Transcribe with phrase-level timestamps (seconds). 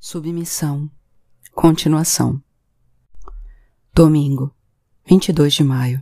[0.00, 0.88] Submissão.
[1.52, 2.40] Continuação.
[3.92, 4.54] Domingo,
[5.04, 6.00] 22 de maio.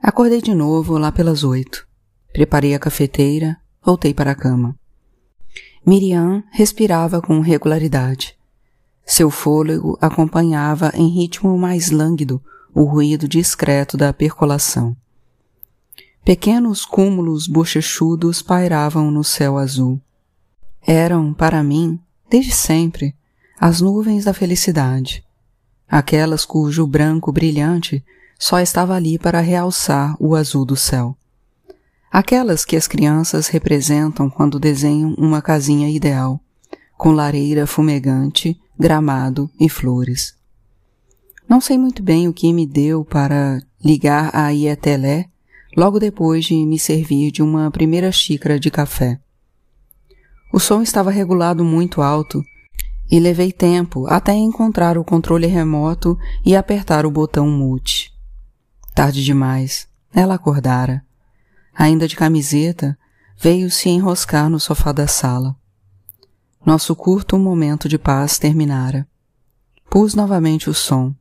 [0.00, 1.88] Acordei de novo lá pelas oito.
[2.32, 4.78] Preparei a cafeteira, voltei para a cama.
[5.84, 8.38] Miriam respirava com regularidade.
[9.04, 12.40] Seu fôlego acompanhava em ritmo mais lânguido
[12.72, 14.96] o ruído discreto da percolação.
[16.24, 20.00] Pequenos cúmulos bochechudos pairavam no céu azul.
[20.80, 22.00] Eram, para mim,
[22.32, 23.14] desde sempre,
[23.60, 25.22] as nuvens da felicidade,
[25.86, 28.02] aquelas cujo branco brilhante
[28.38, 31.14] só estava ali para realçar o azul do céu.
[32.10, 36.40] Aquelas que as crianças representam quando desenham uma casinha ideal,
[36.96, 40.34] com lareira fumegante, gramado e flores.
[41.46, 45.26] Não sei muito bem o que me deu para ligar a Ietelé
[45.76, 49.20] logo depois de me servir de uma primeira xícara de café.
[50.52, 52.44] O som estava regulado muito alto
[53.10, 58.12] e levei tempo até encontrar o controle remoto e apertar o botão mute.
[58.94, 61.02] Tarde demais, ela acordara.
[61.74, 62.98] Ainda de camiseta,
[63.38, 65.56] veio se enroscar no sofá da sala.
[66.64, 69.08] Nosso curto momento de paz terminara.
[69.88, 71.14] Pus novamente o som.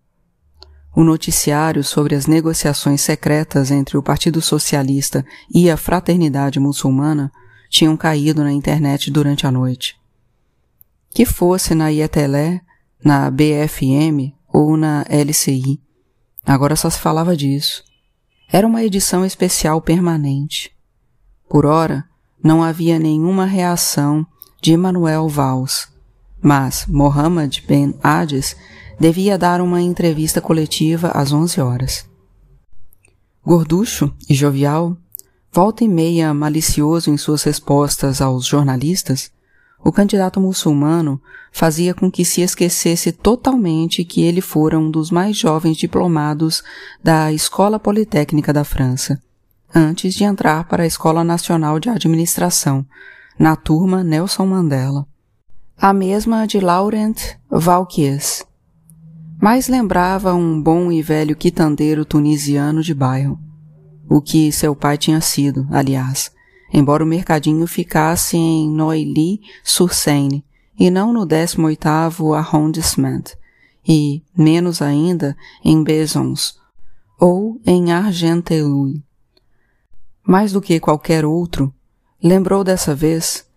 [0.93, 7.31] O noticiário sobre as negociações secretas entre o Partido Socialista e a Fraternidade Muçulmana
[7.71, 9.97] tinham caído na internet durante a noite.
[11.09, 12.59] Que fosse na IETELÉ,
[13.03, 15.81] na BFM ou na LCI,
[16.45, 17.83] agora só se falava disso.
[18.51, 20.75] Era uma edição especial permanente.
[21.49, 22.03] Por ora,
[22.43, 24.27] não havia nenhuma reação
[24.61, 25.87] de Manuel Valls,
[26.41, 28.55] mas Mohammed Ben Hades
[28.99, 32.05] devia dar uma entrevista coletiva às onze horas.
[33.45, 34.97] Gorducho e jovial,
[35.53, 39.31] volta e meia malicioso em suas respostas aos jornalistas,
[39.83, 41.21] o candidato muçulmano
[41.51, 46.63] fazia com que se esquecesse totalmente que ele fora um dos mais jovens diplomados
[47.03, 49.21] da Escola Politécnica da França,
[49.73, 52.85] antes de entrar para a Escola Nacional de Administração,
[53.37, 55.05] na turma Nelson Mandela.
[55.77, 57.17] A mesma de Laurent
[57.49, 58.45] Valquies.
[59.41, 63.39] Mais lembrava um bom e velho quitandeiro tunisiano de bairro
[64.11, 66.33] o que seu pai tinha sido, aliás,
[66.73, 70.43] embora o mercadinho ficasse em Neuilly-sur-Seine
[70.77, 73.23] e não no 18º arrondissement,
[73.87, 75.33] e, menos ainda,
[75.63, 76.59] em Besons,
[77.17, 79.01] ou em Argenteuil.
[80.27, 81.73] Mais do que qualquer outro,
[82.21, 83.47] lembrou dessa vez,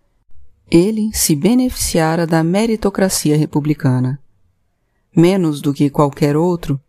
[0.71, 4.21] ele se beneficiara da meritocracia republicana.
[5.17, 6.81] Menos do que qualquer outro,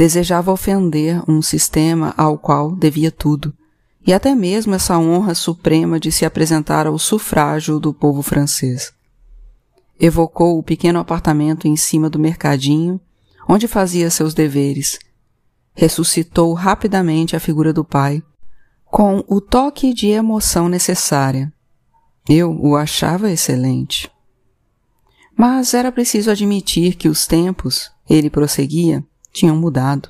[0.00, 3.52] desejava ofender um sistema ao qual devia tudo,
[4.06, 8.94] e até mesmo essa honra suprema de se apresentar ao sufrágio do povo francês.
[10.00, 12.98] Evocou o pequeno apartamento em cima do mercadinho,
[13.46, 14.98] onde fazia seus deveres.
[15.74, 18.22] Ressuscitou rapidamente a figura do pai,
[18.86, 21.52] com o toque de emoção necessária.
[22.26, 24.10] Eu o achava excelente.
[25.36, 30.08] Mas era preciso admitir que os tempos, ele prosseguia, tinham mudado.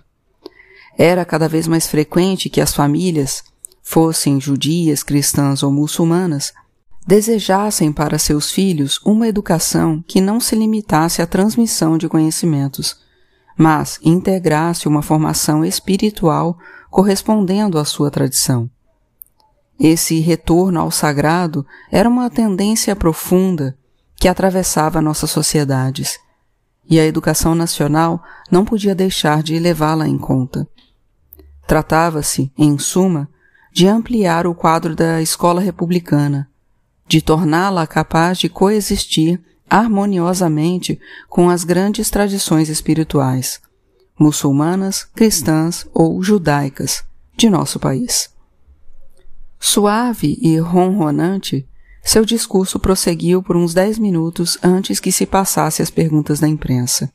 [0.98, 3.42] Era cada vez mais frequente que as famílias,
[3.82, 6.52] fossem judias, cristãs ou muçulmanas,
[7.06, 12.98] desejassem para seus filhos uma educação que não se limitasse à transmissão de conhecimentos,
[13.56, 16.58] mas integrasse uma formação espiritual
[16.90, 18.70] correspondendo à sua tradição.
[19.78, 23.76] Esse retorno ao sagrado era uma tendência profunda
[24.16, 26.20] que atravessava nossas sociedades
[26.88, 30.66] e a educação nacional não podia deixar de levá-la em conta.
[31.66, 33.28] Tratava-se, em suma,
[33.72, 36.50] de ampliar o quadro da escola republicana,
[37.06, 43.60] de torná-la capaz de coexistir harmoniosamente com as grandes tradições espirituais,
[44.18, 47.04] muçulmanas, cristãs ou judaicas,
[47.36, 48.30] de nosso país.
[49.58, 51.68] Suave e ronronante,
[52.02, 57.12] seu discurso prosseguiu por uns dez minutos antes que se passasse as perguntas da imprensa.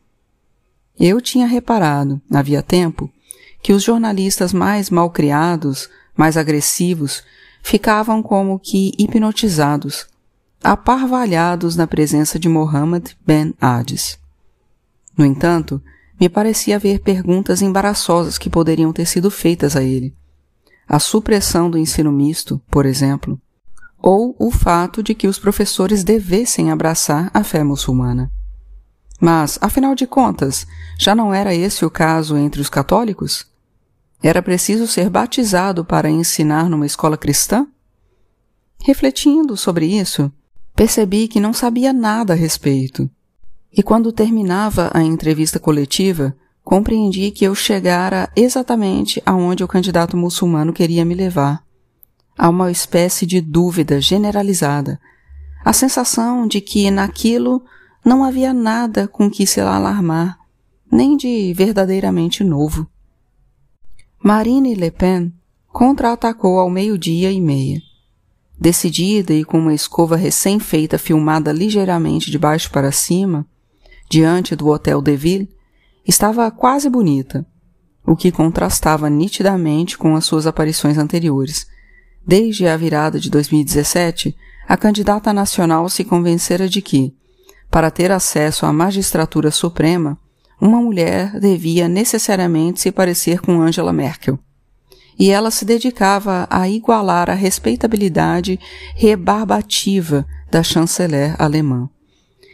[0.97, 3.09] Eu tinha reparado, havia tempo,
[3.61, 7.23] que os jornalistas mais malcriados, mais agressivos,
[7.61, 10.07] ficavam como que hipnotizados,
[10.63, 14.19] aparvalhados na presença de Mohammed Ben Hades.
[15.17, 15.81] No entanto,
[16.19, 20.15] me parecia haver perguntas embaraçosas que poderiam ter sido feitas a ele.
[20.87, 23.41] A supressão do ensino misto, por exemplo,
[24.01, 28.31] ou o fato de que os professores devessem abraçar a fé muçulmana.
[29.19, 30.67] Mas, afinal de contas,
[30.99, 33.47] já não era esse o caso entre os católicos?
[34.21, 37.67] Era preciso ser batizado para ensinar numa escola cristã?
[38.81, 40.31] Refletindo sobre isso,
[40.75, 43.09] Percebi que não sabia nada a respeito.
[43.71, 50.73] E quando terminava a entrevista coletiva, compreendi que eu chegara exatamente aonde o candidato muçulmano
[50.73, 51.63] queria me levar.
[52.37, 54.99] A uma espécie de dúvida generalizada.
[55.63, 57.63] A sensação de que naquilo
[58.03, 60.37] não havia nada com que se alarmar,
[60.91, 62.87] nem de verdadeiramente novo.
[64.23, 65.33] Marine Le Pen
[65.67, 67.81] contra-atacou ao meio-dia e meia.
[68.57, 73.45] Decidida e com uma escova recém-feita filmada ligeiramente de baixo para cima,
[74.09, 75.49] diante do Hotel de Ville,
[76.07, 77.45] estava quase bonita,
[78.05, 81.67] o que contrastava nitidamente com as suas aparições anteriores.
[82.25, 84.35] Desde a virada de 2017,
[84.67, 87.13] a candidata nacional se convencera de que,
[87.69, 90.17] para ter acesso à magistratura suprema,
[90.59, 94.39] uma mulher devia necessariamente se parecer com Angela Merkel
[95.17, 98.59] e ela se dedicava a igualar a respeitabilidade
[98.95, 101.89] rebarbativa da chanceler alemã,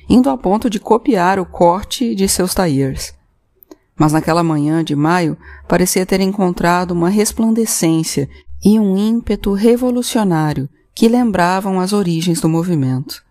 [0.07, 3.13] indo a ponto de copiar o corte de seus tailleurs.
[3.97, 5.37] Mas naquela manhã de maio
[5.67, 8.29] parecia ter encontrado uma resplandecência
[8.63, 13.23] e um ímpeto revolucionário que lembravam as origens do movimento.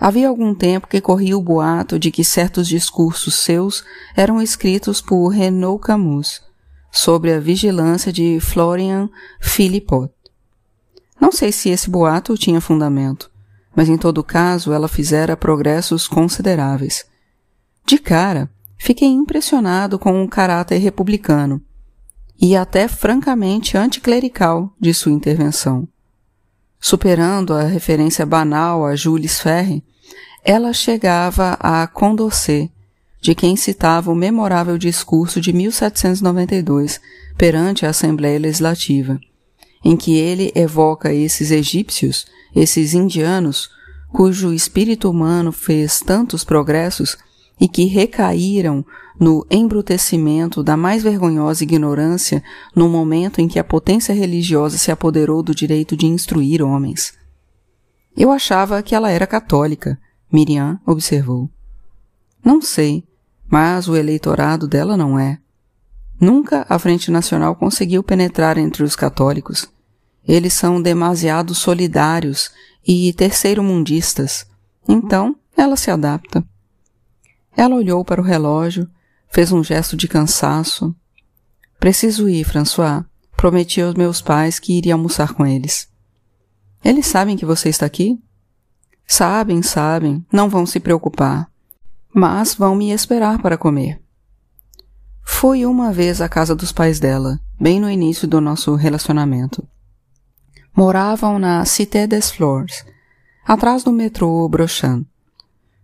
[0.00, 3.84] Havia algum tempo que corria o boato de que certos discursos seus
[4.16, 6.40] eram escritos por Renaud Camus,
[6.90, 9.08] sobre a vigilância de Florian
[9.40, 10.12] Philippot.
[11.20, 13.30] Não sei se esse boato tinha fundamento,
[13.74, 17.04] mas em todo caso ela fizera progressos consideráveis.
[17.84, 21.62] De cara, fiquei impressionado com o caráter republicano
[22.40, 25.88] e até francamente anticlerical de sua intervenção.
[26.80, 29.82] Superando a referência banal a Jules Ferre,
[30.44, 32.70] ela chegava a Condorcet,
[33.20, 37.00] de quem citava o memorável discurso de 1792
[37.36, 39.18] perante a Assembleia Legislativa,
[39.84, 43.68] em que ele evoca esses egípcios, esses indianos,
[44.12, 47.18] cujo espírito humano fez tantos progressos
[47.60, 48.84] e que recaíram
[49.18, 52.42] no embrutecimento da mais vergonhosa ignorância
[52.74, 57.14] no momento em que a potência religiosa se apoderou do direito de instruir homens.
[58.16, 59.98] Eu achava que ela era católica,
[60.32, 61.50] Miriam observou.
[62.44, 63.04] Não sei,
[63.50, 65.38] mas o eleitorado dela não é.
[66.20, 69.68] Nunca a Frente Nacional conseguiu penetrar entre os católicos.
[70.26, 72.50] Eles são demasiado solidários
[72.86, 74.46] e terceiro-mundistas.
[74.86, 76.44] Então, ela se adapta.
[77.58, 78.88] Ela olhou para o relógio,
[79.28, 80.96] fez um gesto de cansaço.
[81.78, 83.04] Preciso ir, François.
[83.36, 85.88] Prometi aos meus pais que iria almoçar com eles.
[86.82, 88.18] Eles sabem que você está aqui?
[89.06, 90.24] Sabem, sabem.
[90.32, 91.50] Não vão se preocupar
[92.12, 94.00] mas vão me esperar para comer.
[95.22, 99.66] Fui uma vez à casa dos pais dela, bem no início do nosso relacionamento.
[100.74, 102.84] Moravam na Cité des Flores,
[103.46, 105.04] atrás do metrô Brochan.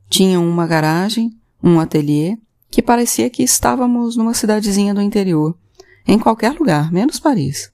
[0.08, 1.30] Tinham uma garagem,
[1.64, 2.36] um ateliê,
[2.70, 5.56] que parecia que estávamos numa cidadezinha do interior,
[6.06, 7.72] em qualquer lugar, menos Paris.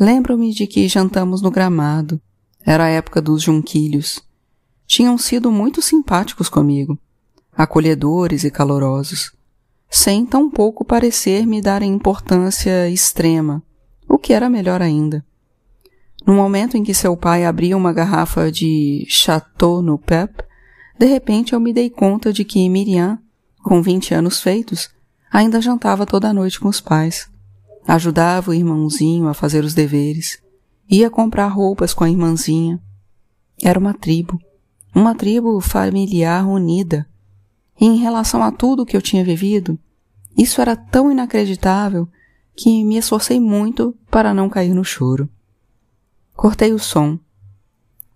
[0.00, 2.20] Lembro-me de que jantamos no gramado.
[2.64, 4.22] Era a época dos junquilhos.
[4.86, 6.98] Tinham sido muito simpáticos comigo
[7.56, 9.32] acolhedores e calorosos,
[9.88, 13.62] sem tampouco parecer me darem importância extrema,
[14.08, 15.24] o que era melhor ainda.
[16.26, 20.42] No momento em que seu pai abria uma garrafa de Chateau no Pep,
[20.98, 23.18] de repente eu me dei conta de que Miriam,
[23.62, 24.90] com vinte anos feitos,
[25.32, 27.28] ainda jantava toda noite com os pais.
[27.86, 30.38] Ajudava o irmãozinho a fazer os deveres.
[30.88, 32.80] Ia comprar roupas com a irmãzinha.
[33.62, 34.40] Era uma tribo.
[34.94, 37.06] Uma tribo familiar unida,
[37.80, 39.78] e em relação a tudo que eu tinha vivido,
[40.36, 42.08] isso era tão inacreditável
[42.56, 45.28] que me esforcei muito para não cair no choro.
[46.34, 47.18] Cortei o som.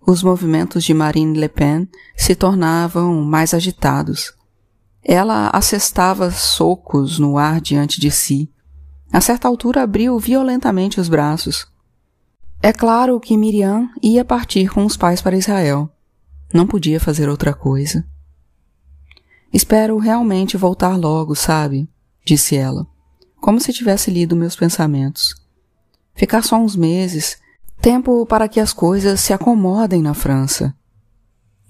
[0.05, 4.33] Os movimentos de Marine Le Pen se tornavam mais agitados.
[5.03, 8.51] Ela assestava socos no ar diante de si.
[9.11, 11.67] A certa altura abriu violentamente os braços.
[12.61, 15.89] É claro que Miriam ia partir com os pais para Israel.
[16.53, 18.05] Não podia fazer outra coisa.
[19.51, 21.89] Espero realmente voltar logo, sabe?
[22.23, 22.85] disse ela,
[23.41, 25.33] como se tivesse lido meus pensamentos.
[26.13, 27.39] Ficar só uns meses,
[27.81, 30.75] tempo para que as coisas se acomodem na França.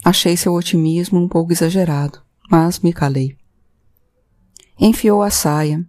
[0.04, 3.38] Achei seu otimismo um pouco exagerado, mas me calei.
[4.80, 5.86] Enfiou a saia.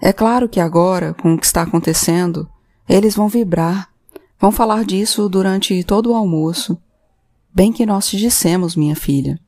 [0.00, 2.48] É claro que agora, com o que está acontecendo,
[2.88, 3.88] eles vão vibrar,
[4.38, 6.76] vão falar disso durante todo o almoço.
[7.54, 9.38] Bem que nós te dissemos, minha filha.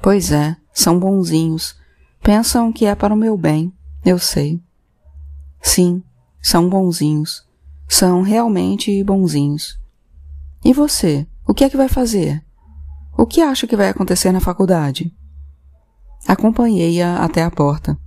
[0.00, 1.76] Pois é, são bonzinhos.
[2.22, 3.72] Pensam que é para o meu bem,
[4.04, 4.60] eu sei.
[5.60, 6.02] Sim,
[6.40, 7.44] são bonzinhos.
[7.88, 9.78] São realmente bonzinhos.
[10.64, 12.44] E você, o que é que vai fazer?
[13.16, 15.14] O que acha que vai acontecer na faculdade?
[16.26, 17.98] Acompanhei-a até a porta.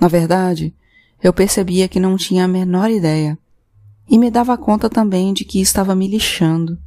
[0.00, 0.74] Na verdade,
[1.22, 3.38] eu percebia que não tinha a menor ideia
[4.08, 6.78] e me dava conta também de que estava me lixando.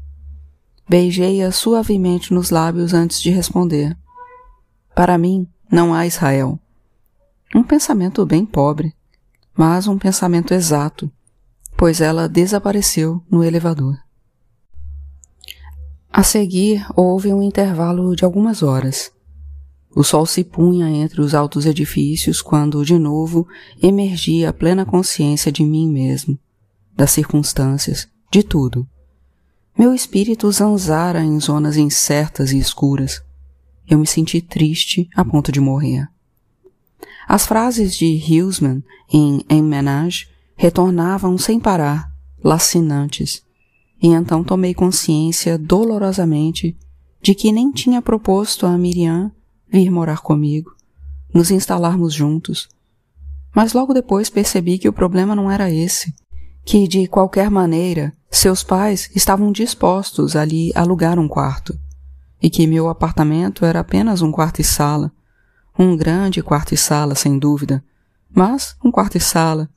[0.87, 3.97] Beijei-a suavemente nos lábios antes de responder.
[4.95, 6.59] Para mim, não há Israel.
[7.53, 8.95] Um pensamento bem pobre,
[9.55, 11.11] mas um pensamento exato,
[11.79, 13.97] pois ela desapareceu no elevador.
[16.11, 19.13] A seguir, houve um intervalo de algumas horas.
[19.95, 23.47] O sol se punha entre os altos edifícios quando, de novo,
[23.81, 26.37] emergia a plena consciência de mim mesmo,
[26.97, 28.85] das circunstâncias, de tudo.
[29.77, 33.23] Meu espírito zanzara em zonas incertas e escuras.
[33.87, 36.09] Eu me senti triste a ponto de morrer.
[37.25, 40.27] As frases de Hughesman em Emmenage
[40.59, 42.11] retornavam sem parar,
[42.43, 43.41] lacinantes,
[44.03, 46.77] e então tomei consciência dolorosamente
[47.21, 49.31] de que nem tinha proposto a Miriam
[49.71, 50.75] vir morar comigo,
[51.33, 52.67] nos instalarmos juntos.
[53.55, 56.13] Mas logo depois percebi que o problema não era esse,
[56.65, 61.79] que de qualquer maneira seus pais estavam dispostos a lhe alugar um quarto,
[62.41, 65.09] e que meu apartamento era apenas um quarto e sala,
[65.77, 67.81] um grande quarto e sala, sem dúvida,
[68.29, 69.69] mas um quarto e sala,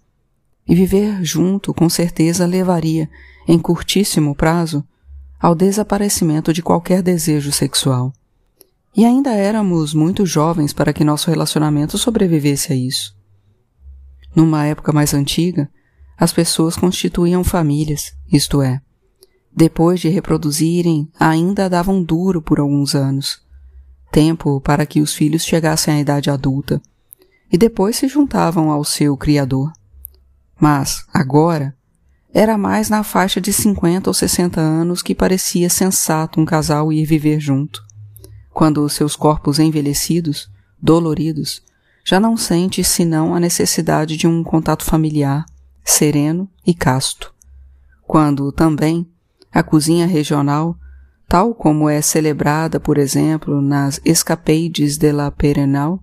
[0.66, 3.09] e viver junto com certeza levaria
[3.47, 4.85] em curtíssimo prazo,
[5.40, 8.12] ao desaparecimento de qualquer desejo sexual.
[8.97, 13.16] E ainda éramos muito jovens para que nosso relacionamento sobrevivesse a isso.
[14.37, 15.69] Numa época mais antiga,
[16.16, 18.81] as pessoas constituíam famílias, isto é,
[19.54, 23.42] depois de reproduzirem, ainda davam duro por alguns anos,
[24.11, 26.81] tempo para que os filhos chegassem à idade adulta,
[27.50, 29.71] e depois se juntavam ao seu criador.
[30.59, 31.75] Mas, agora,
[32.32, 37.04] era mais na faixa de 50 ou 60 anos que parecia sensato um casal ir
[37.04, 37.85] viver junto,
[38.52, 41.62] quando seus corpos envelhecidos, doloridos,
[42.04, 45.44] já não sente senão a necessidade de um contato familiar,
[45.85, 47.32] sereno e casto.
[48.06, 49.06] Quando, também,
[49.52, 50.76] a cozinha regional,
[51.28, 56.02] tal como é celebrada, por exemplo, nas Escapades de la Perenal,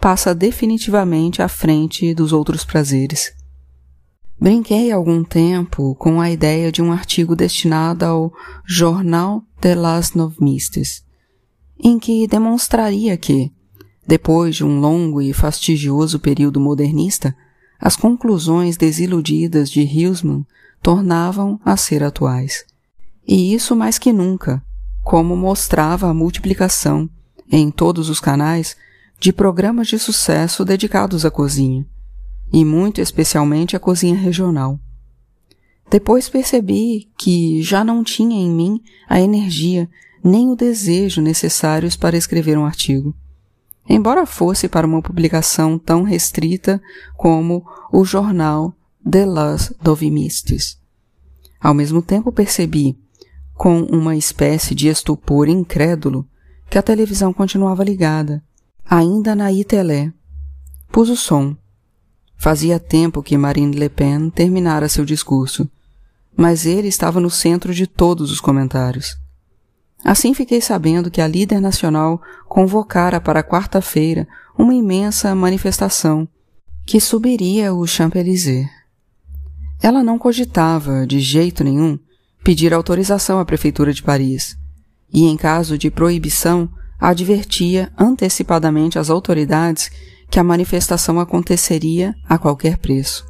[0.00, 3.32] passa definitivamente à frente dos outros prazeres.
[4.42, 8.32] Brinquei algum tempo com a ideia de um artigo destinado ao
[8.66, 11.04] Jornal de las Novistas,
[11.78, 13.52] em que demonstraria que,
[14.04, 17.36] depois de um longo e fastidioso período modernista,
[17.78, 20.44] as conclusões desiludidas de Huysman
[20.82, 22.64] tornavam a ser atuais.
[23.24, 24.60] E isso mais que nunca,
[25.04, 27.08] como mostrava a multiplicação,
[27.48, 28.76] em todos os canais,
[29.20, 31.86] de programas de sucesso dedicados à cozinha
[32.52, 34.78] e muito especialmente a cozinha regional.
[35.90, 39.88] Depois percebi que já não tinha em mim a energia
[40.22, 43.14] nem o desejo necessários para escrever um artigo.
[43.88, 46.80] Embora fosse para uma publicação tão restrita
[47.16, 50.78] como o jornal De las Dovimistes.
[51.60, 52.96] Ao mesmo tempo percebi,
[53.54, 56.26] com uma espécie de estupor incrédulo,
[56.70, 58.42] que a televisão continuava ligada,
[58.84, 60.12] ainda na Itelé.
[60.90, 61.56] Pus o som
[62.42, 65.70] Fazia tempo que Marine Le Pen terminara seu discurso,
[66.36, 69.16] mas ele estava no centro de todos os comentários.
[70.04, 74.26] Assim fiquei sabendo que a líder nacional convocara para quarta-feira
[74.58, 76.26] uma imensa manifestação
[76.84, 78.68] que subiria o Champs-Élysées.
[79.80, 81.96] Ela não cogitava, de jeito nenhum,
[82.42, 84.56] pedir autorização à Prefeitura de Paris,
[85.14, 86.68] e em caso de proibição,
[86.98, 89.92] advertia antecipadamente às autoridades
[90.32, 93.26] que a manifestação aconteceria a qualquer preço.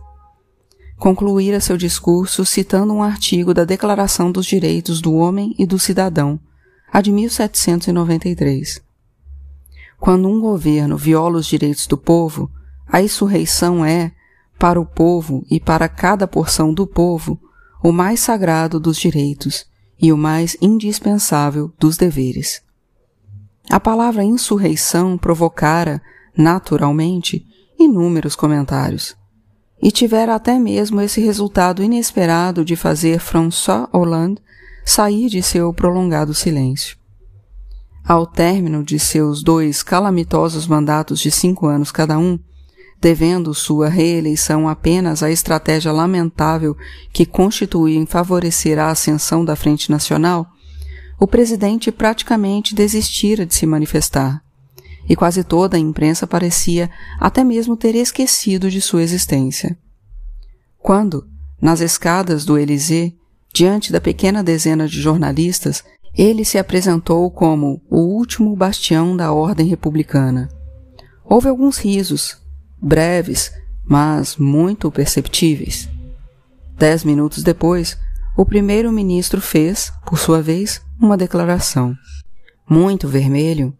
[0.97, 6.38] Concluíra seu discurso citando um artigo da Declaração dos Direitos do Homem e do Cidadão,
[6.92, 8.80] a de 1793.
[9.99, 12.49] Quando um governo viola os direitos do povo,
[12.87, 14.12] a insurreição é,
[14.56, 17.37] para o povo e para cada porção do povo,
[17.82, 19.66] o mais sagrado dos direitos
[20.00, 22.62] e o mais indispensável dos deveres.
[23.68, 26.00] A palavra insurreição provocara
[26.36, 27.44] naturalmente,
[27.78, 29.16] inúmeros comentários.
[29.80, 34.40] E tivera até mesmo esse resultado inesperado de fazer François Hollande
[34.84, 36.96] sair de seu prolongado silêncio.
[38.04, 42.38] Ao término de seus dois calamitosos mandatos de cinco anos cada um,
[43.00, 46.76] devendo sua reeleição apenas à estratégia lamentável
[47.12, 50.46] que constituiu em favorecer a ascensão da Frente Nacional,
[51.18, 54.42] o presidente praticamente desistira de se manifestar
[55.09, 59.76] e quase toda a imprensa parecia até mesmo ter esquecido de sua existência.
[60.78, 61.26] Quando,
[61.61, 63.16] nas escadas do Élysée,
[63.52, 69.66] diante da pequena dezena de jornalistas, Ele se apresentou como o último bastião da ordem
[69.66, 70.49] republicana.
[71.25, 72.37] Houve alguns risos,
[72.80, 73.52] breves,
[73.85, 75.88] mas muito perceptíveis.
[76.76, 77.97] Dez minutos depois,
[78.37, 81.94] o primeiro-ministro fez, por sua vez, uma declaração.
[82.68, 83.76] Muito vermelho,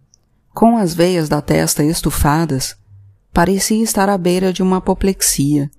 [0.55, 2.77] com as veias da testa estufadas,
[3.33, 5.71] parecia estar à beira de uma apoplexia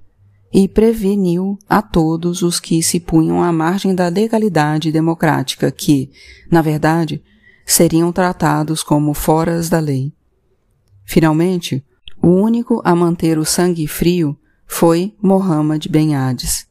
[0.53, 6.11] e preveniu a todos os que se punham à margem da legalidade democrática que,
[6.51, 7.23] na verdade,
[7.65, 10.13] seriam tratados como foras da lei.
[11.05, 11.83] Finalmente,
[12.21, 16.67] o único a manter o sangue frio foi Mohamed Ben Hades,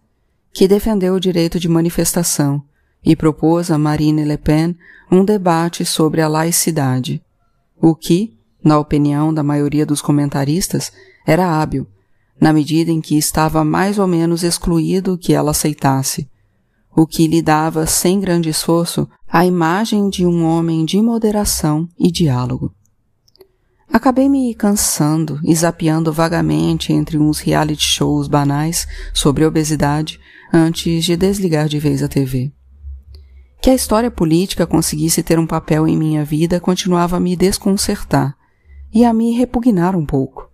[0.53, 2.63] que defendeu o direito de manifestação
[3.05, 4.77] e propôs a Marine Le Pen
[5.11, 7.23] um debate sobre a laicidade,
[7.83, 10.93] o que, na opinião da maioria dos comentaristas,
[11.27, 11.85] era hábil,
[12.41, 16.31] na medida em que estava mais ou menos excluído que ela aceitasse,
[16.95, 22.11] o que lhe dava, sem grande esforço, a imagem de um homem de moderação e
[22.11, 22.73] diálogo.
[23.93, 30.21] Acabei me cansando e zapeando vagamente entre uns reality shows banais sobre obesidade
[30.53, 32.53] antes de desligar de vez a TV.
[33.63, 38.37] Que a história política conseguisse ter um papel em minha vida continuava a me desconcertar
[38.93, 40.51] e a me repugnar um pouco.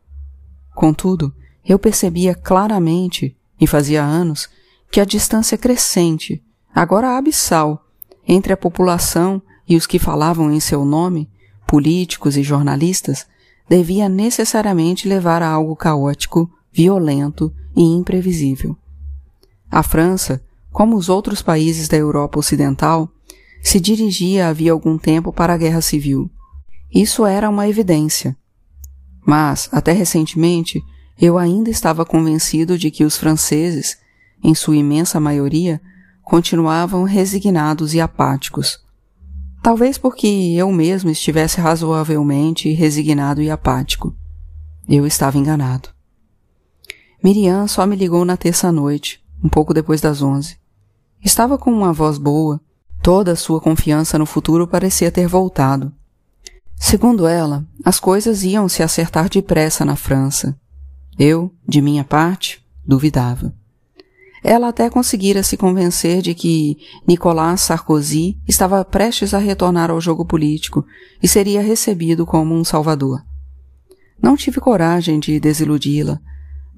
[0.74, 1.34] Contudo,
[1.64, 4.50] eu percebia claramente, e fazia anos,
[4.92, 7.82] que a distância crescente, agora abissal,
[8.26, 11.30] entre a população e os que falavam em seu nome,
[11.66, 13.26] políticos e jornalistas,
[13.66, 18.76] devia necessariamente levar a algo caótico, violento e imprevisível.
[19.70, 23.10] A França, como os outros países da Europa Ocidental,
[23.62, 26.30] se dirigia havia algum tempo para a guerra civil.
[26.92, 28.36] Isso era uma evidência.
[29.26, 30.82] Mas, até recentemente,
[31.20, 33.98] eu ainda estava convencido de que os franceses,
[34.42, 35.80] em sua imensa maioria,
[36.22, 38.78] continuavam resignados e apáticos.
[39.62, 44.14] Talvez porque eu mesmo estivesse razoavelmente resignado e apático.
[44.88, 45.90] Eu estava enganado.
[47.22, 50.58] Miriam só me ligou na terça-noite, um pouco depois das onze.
[51.24, 52.60] Estava com uma voz boa,
[53.02, 55.92] toda a sua confiança no futuro parecia ter voltado.
[56.76, 60.58] Segundo ela, as coisas iam se acertar depressa na França.
[61.18, 63.52] Eu, de minha parte, duvidava.
[64.42, 70.24] Ela até conseguira se convencer de que Nicolas Sarkozy estava prestes a retornar ao jogo
[70.24, 70.86] político
[71.20, 73.20] e seria recebido como um salvador.
[74.22, 76.20] Não tive coragem de desiludi-la,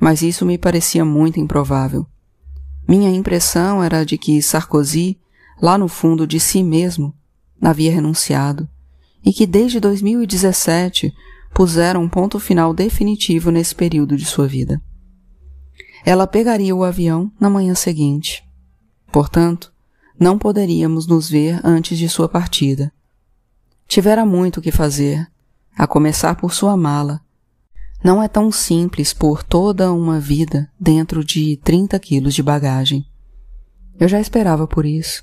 [0.00, 2.06] mas isso me parecia muito improvável.
[2.90, 5.16] Minha impressão era de que Sarkozy,
[5.62, 7.14] lá no fundo de si mesmo,
[7.62, 8.68] havia renunciado
[9.24, 11.14] e que desde 2017
[11.54, 14.82] puseram um ponto final definitivo nesse período de sua vida.
[16.04, 18.42] Ela pegaria o avião na manhã seguinte.
[19.12, 19.72] Portanto,
[20.18, 22.92] não poderíamos nos ver antes de sua partida.
[23.86, 25.30] Tivera muito o que fazer,
[25.78, 27.20] a começar por sua mala.
[28.02, 33.04] Não é tão simples pôr toda uma vida dentro de 30 quilos de bagagem.
[33.98, 35.22] Eu já esperava por isso.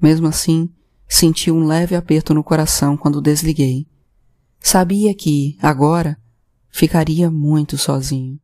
[0.00, 0.68] Mesmo assim,
[1.08, 3.86] senti um leve aperto no coração quando desliguei.
[4.60, 6.18] Sabia que, agora,
[6.70, 8.38] ficaria muito sozinho.